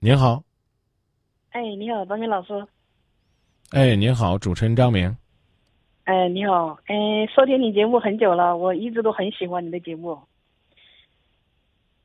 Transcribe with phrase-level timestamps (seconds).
[0.00, 0.44] 您好，
[1.50, 2.64] 哎，你好，张明老师。
[3.72, 5.16] 哎，您好，主持人张明。
[6.04, 6.94] 哎，你好，哎，
[7.34, 10.16] 收听你节目很久了，我一直都很喜欢你的节目。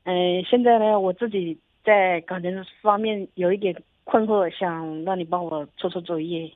[0.02, 6.52] 嗯，现在呢，我自己在感情方面有一点困惑，想让你帮我出出主意。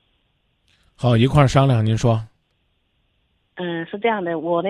[0.97, 1.85] 好，一块儿商量。
[1.85, 2.21] 您说。
[3.55, 4.69] 嗯，是这样的，我呢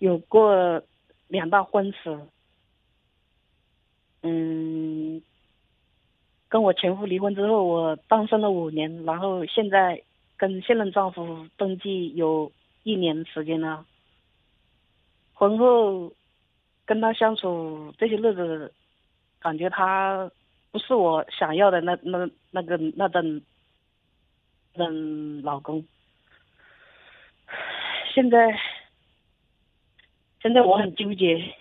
[0.00, 0.82] 有过
[1.28, 2.18] 两道婚史。
[4.22, 5.22] 嗯，
[6.48, 10.02] 跟我前夫离婚之后，我单身了五年，然后现在
[10.36, 12.50] 跟现任丈夫登记有
[12.82, 13.84] 一年时间了。
[15.34, 16.12] 婚后
[16.86, 18.72] 跟他相处这些日子，
[19.40, 20.30] 感觉他
[20.70, 23.40] 不是我想要的那那那个那种
[24.74, 25.84] 嗯老公。
[28.14, 28.58] 现在
[30.40, 31.54] 现在我很纠结。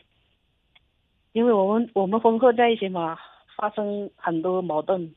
[1.34, 3.16] 因为我们我们婚后在一起嘛，
[3.58, 5.14] 发生很多矛盾，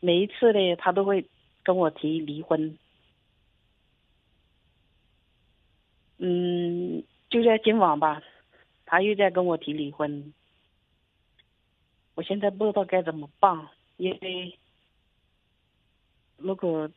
[0.00, 1.24] 每一次呢，他都会
[1.62, 2.76] 跟我提离婚。
[6.18, 8.22] 嗯，就在今晚吧，
[8.84, 10.34] 他又在跟我提离婚。
[12.14, 14.58] 我现在不知道该怎么办，因为
[16.36, 16.90] 如果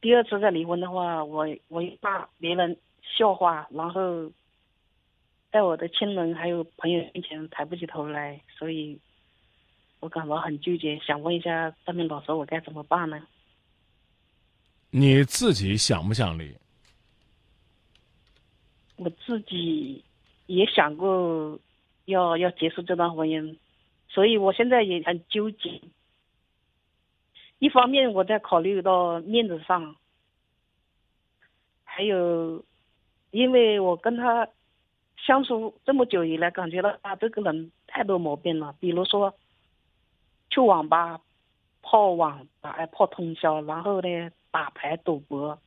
[0.00, 4.32] 第二次再离婚的话，我我怕别人笑话，然后。
[5.50, 9.00] 在我的亲人还有朋友面前抬不起头来，所以
[10.00, 13.20] 我感到很纠结，想问一下张明老师，我该怎么办呢？
[14.90, 16.56] 你自己想不想离？
[18.96, 20.04] 我自己
[20.46, 21.58] 也想过
[22.06, 23.56] 要要结束这段婚姻，
[24.08, 25.80] 所以我现在也很纠结。
[27.58, 29.96] 一方面我在考虑到面子上，
[31.84, 32.64] 还有
[33.30, 34.48] 因为我跟他。
[35.26, 38.74] 相处这么久以来，感觉到他这个人太多毛病了。
[38.78, 39.34] 比如说，
[40.50, 41.20] 去网吧
[41.82, 44.08] 泡网吧，泡通宵，然后呢
[44.50, 45.58] 打牌赌博，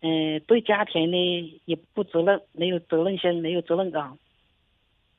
[0.00, 4.18] 嗯，对家庭呢也不责任，没有责任心，没有责任感。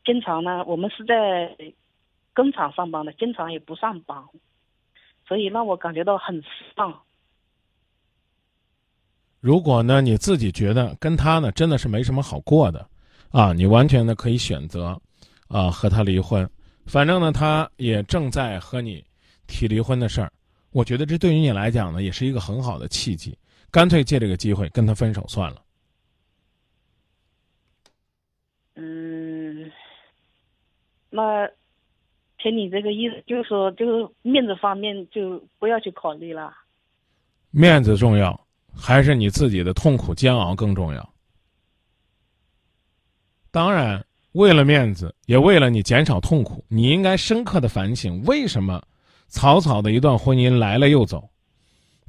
[0.05, 1.55] 经常呢，我们是在
[2.33, 4.23] 工厂上班的，经常也不上班，
[5.27, 7.01] 所以让我感觉到很失望。
[9.39, 12.87] 如果呢，你自己觉得跟他呢真的是没什么好过的。
[13.31, 14.99] 啊，你完全的可以选择，
[15.49, 16.49] 啊，和他离婚。
[16.89, 19.05] 反正呢，他也正在和你
[19.45, 20.33] 提离婚的事儿。
[20.71, 23.37] 我觉得这对于你来讲呢，也是一个很好的契机。
[23.69, 25.61] 干脆借这个机会跟他分手算了。
[28.73, 29.71] 嗯，
[31.11, 31.47] 那
[32.39, 36.51] 听你这个意思，就是说，就是面子方面就不要去考虑了。
[37.51, 41.13] 面子重要，还是你自己的痛苦煎熬更重要？
[43.51, 44.03] 当然，
[44.33, 48.81] 为了面子，也为了你减少痛苦，你应该深刻的反省为什么
[49.27, 51.29] 草草的一段婚姻来了又走，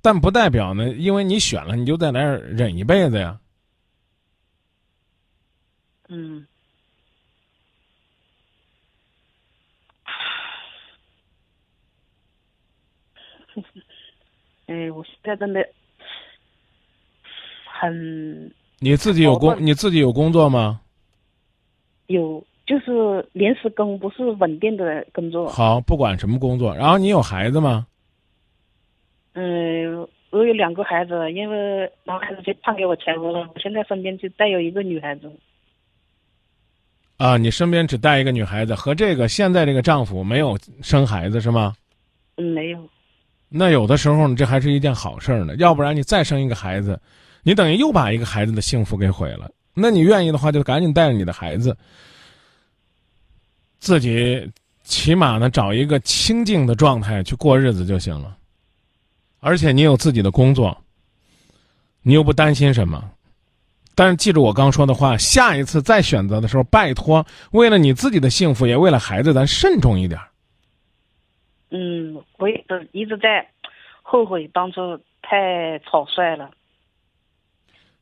[0.02, 3.40] 但不代表呢，因为你选了，你就在那儿忍一辈子呀。
[6.08, 6.46] 嗯。
[14.66, 15.68] 哎，我现在真的
[17.80, 18.54] 很。
[18.78, 19.56] 你自己有工？
[19.58, 20.80] 你自己有工作吗？
[22.10, 25.48] 有，就是临时工，不是稳定的工作。
[25.48, 26.74] 好，不管什么工作。
[26.74, 27.86] 然后你有孩子吗？
[29.34, 33.48] 嗯，我有两个孩子，因为男孩子就判给我前夫了。
[33.54, 35.30] 我现在身边就带有一个女孩子。
[37.16, 41.74] 啊，你身边只带一个女孩子，和这个现在这个丈夫没有生孩子是吗？
[42.38, 42.88] 嗯，没有。
[43.48, 45.54] 那有的时候呢，这还是一件好事呢。
[45.58, 47.00] 要不然你再生一个孩子，
[47.44, 49.48] 你等于又把一个孩子的幸福给毁了。
[49.74, 51.76] 那你愿意的话，就赶紧带着你的孩子，
[53.78, 54.50] 自己
[54.82, 58.36] 起码呢找一个清静的状态去过日子就行了。
[59.38, 60.76] 而且你有自己的工作，
[62.02, 63.10] 你又不担心什么。
[63.94, 70.20] 但是记住我刚说的话，下一次再选择的时候，拜托，为了你自己的幸福，也为了孩子，咱慎重一点。
[71.70, 73.46] 嗯，我也是一直在
[74.02, 76.50] 后悔当初太草率了。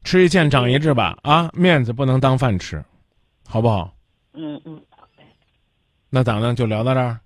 [0.08, 2.82] 吃一堑长一智吧，啊，面子不能当饭吃，
[3.46, 3.94] 好不好？
[4.32, 4.82] 嗯嗯，
[6.08, 7.20] 那咱们就聊到这儿。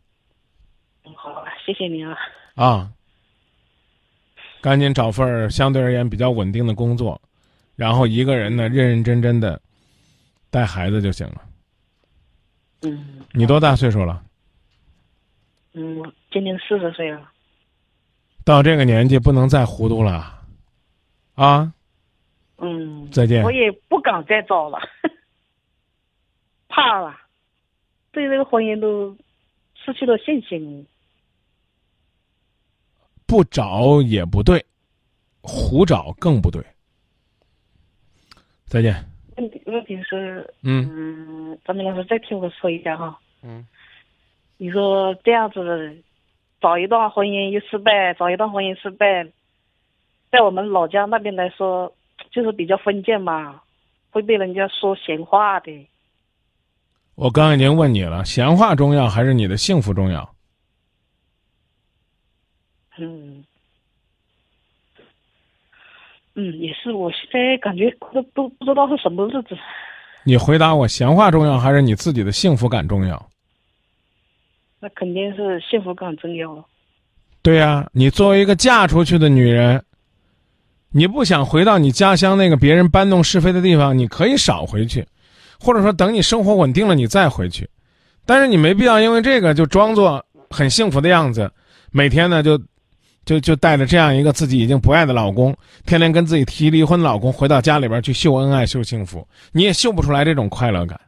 [1.04, 2.18] 嗯，好，谢谢您啊。
[2.56, 2.90] 啊，
[4.60, 7.22] 赶紧找份相对而言比较稳定的工作，
[7.76, 9.62] 然后一个人呢认认真真的
[10.50, 11.42] 带孩子就行了。
[12.80, 13.22] 嗯。
[13.30, 14.20] 你多大岁数了？
[15.74, 16.02] 嗯，
[16.32, 17.30] 今年四十岁了。
[18.44, 20.42] 到这个年纪不能再糊涂了，
[21.36, 21.72] 啊。
[22.62, 23.42] 嗯，再见。
[23.42, 24.78] 我也不敢再找了，
[26.68, 27.14] 怕了，
[28.12, 29.16] 对这个婚姻都
[29.74, 30.86] 失去了信心。
[33.26, 34.64] 不找也不对，
[35.42, 36.62] 胡找更不对。
[38.66, 38.94] 再见。
[39.36, 43.18] 问题问题是，嗯嗯，张明老师再听我说一下哈。
[43.42, 43.66] 嗯，
[44.56, 45.96] 你说这样子，
[46.60, 49.26] 找一段婚姻又失败，找一段婚姻失败，
[50.30, 51.92] 在我们老家那边来说，
[52.30, 53.60] 就是比较封建嘛，
[54.10, 55.88] 会被人家说闲话的。
[57.14, 60.34] 我刚已经问你了，闲话重要还是你的幸福重要？
[62.98, 63.44] 嗯，
[66.34, 69.56] 嗯，也是，我现在感觉都都不知道是什么日子。
[70.24, 73.28] 你回答我，闲话重要还是你自己的幸福感重要？
[74.80, 76.64] 那肯定是幸福感重要了。
[77.42, 79.84] 对呀、你作为一个嫁出去的女人，
[80.92, 85.06] 你不想回到你家乡那个别人搬弄是非的地方，你可以少回去，
[85.58, 87.68] 或者说等你生活稳定了你再回去，
[88.26, 91.50] 但是你没必要因为这个就装作很幸福的样子，
[91.90, 92.60] 每天呢就
[93.24, 95.56] 就就带着这样一个自己已经不爱的老公，
[95.86, 101.00] 天天跟自己提离婚的老公回到家里边去秀恩爱、秀幸福，你也秀不出来这种快乐感。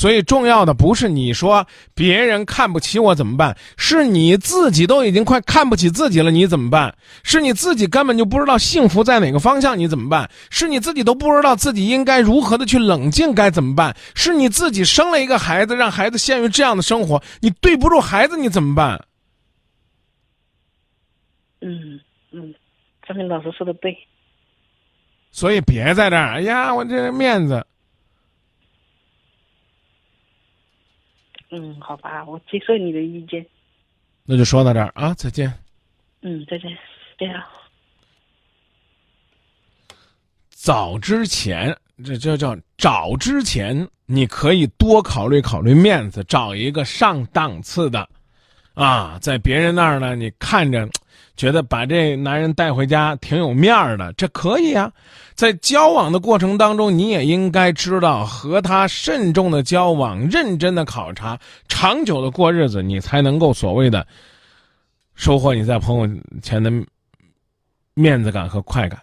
[0.00, 6.96] 所以重要的不是你说别人看不起我怎么办，是你自己都已经快看不起自己了，你怎么办？
[7.22, 10.30] 是你自己根本就不知道幸福在哪个方向，你怎么办？
[10.48, 13.94] 是你自己都不知道自己应该如何的去冷静，该怎么办？
[14.14, 19.04] 是你自己生了一个孩子，让孩子陷于这样的生活，你对不住孩子，你怎么办？
[21.60, 22.00] 嗯
[22.32, 22.54] 嗯，
[23.06, 23.94] 张明老师说的对。
[25.30, 27.66] 所以别在这儿，哎呀，我这面子。
[31.50, 33.44] 嗯，好吧，我接受你的意见。
[34.24, 35.52] 那就说到这儿啊，再见。
[36.22, 36.70] 嗯，再见。
[37.18, 37.42] 这样、
[40.48, 48.08] 早之前，这这叫找之前，你可以多考虑考虑面子，找一个上档次的，
[48.80, 50.88] 啊，在别人那儿呢，你看着
[51.36, 54.90] 觉得把这男人带回家挺有面儿的，这可以啊。
[55.34, 61.38] 在交往的过程当中，你也应该知道和他慎重的交往，认真的考察，
[61.68, 64.06] 长久的过日子，你才能够所谓的
[65.14, 66.08] 收获你在朋友
[66.40, 66.72] 前的
[67.92, 68.98] 面子感和快感。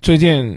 [0.00, 0.56] 最近，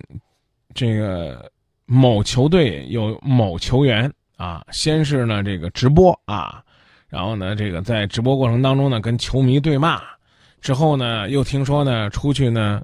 [0.76, 1.52] 这个
[1.88, 6.64] 某球队有某球员啊，先是呢这个直播啊，
[7.10, 10.02] 然后呢这个在直播过程当中呢跟球迷对骂，
[10.62, 12.82] 之后呢又听说呢出去呢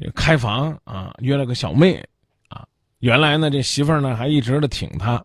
[0.00, 2.02] 这个开房啊，约了个小妹
[2.48, 2.64] 啊，
[3.00, 5.22] 原来呢这媳妇儿呢还一直的挺他，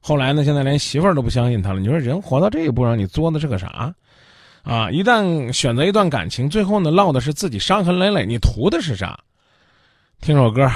[0.00, 1.80] 后来呢现在连媳妇儿都不相信他了。
[1.80, 3.94] 你说人活到这一步，让你作的是个啥？
[4.62, 9.18] 啊，一旦选择一段感情，最后呢落的是自己伤痕累累，你图的是啥？
[10.20, 10.70] 听首歌。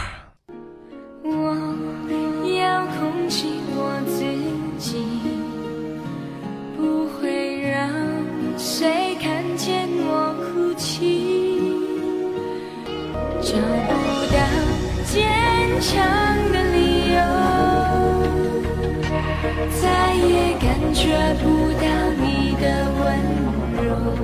[24.14, 24.22] 告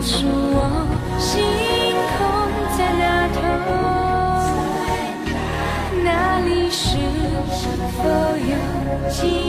[0.00, 0.58] 诉我
[1.18, 1.32] 星
[2.14, 2.18] 空
[2.76, 3.02] 在哪
[3.34, 3.36] 头，
[6.04, 6.06] 那
[6.46, 6.86] 里是
[7.98, 8.00] 否
[8.38, 8.52] 有
[9.10, 9.43] 尽？